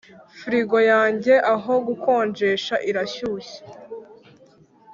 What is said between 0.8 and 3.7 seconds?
yanjye ahogukonjesha irashyushya